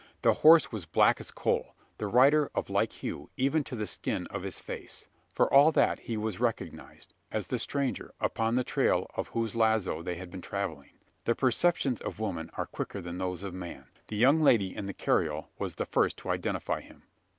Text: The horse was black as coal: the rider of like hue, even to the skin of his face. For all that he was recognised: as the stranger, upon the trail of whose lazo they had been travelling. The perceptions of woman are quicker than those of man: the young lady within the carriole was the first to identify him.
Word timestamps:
The 0.23 0.33
horse 0.41 0.71
was 0.71 0.87
black 0.87 1.19
as 1.21 1.29
coal: 1.29 1.75
the 1.99 2.07
rider 2.07 2.49
of 2.55 2.71
like 2.71 2.91
hue, 2.91 3.29
even 3.37 3.63
to 3.65 3.75
the 3.75 3.85
skin 3.85 4.25
of 4.31 4.41
his 4.41 4.59
face. 4.59 5.07
For 5.31 5.45
all 5.53 5.71
that 5.73 5.99
he 5.99 6.17
was 6.17 6.39
recognised: 6.39 7.13
as 7.31 7.45
the 7.45 7.59
stranger, 7.59 8.11
upon 8.19 8.55
the 8.55 8.63
trail 8.63 9.05
of 9.15 9.27
whose 9.27 9.53
lazo 9.53 10.01
they 10.01 10.15
had 10.15 10.31
been 10.31 10.41
travelling. 10.41 10.89
The 11.25 11.35
perceptions 11.35 12.01
of 12.01 12.17
woman 12.17 12.49
are 12.57 12.65
quicker 12.65 12.99
than 12.99 13.19
those 13.19 13.43
of 13.43 13.53
man: 13.53 13.89
the 14.07 14.17
young 14.17 14.41
lady 14.41 14.69
within 14.69 14.87
the 14.87 14.95
carriole 14.95 15.51
was 15.59 15.75
the 15.75 15.85
first 15.85 16.17
to 16.17 16.31
identify 16.31 16.81
him. 16.81 17.03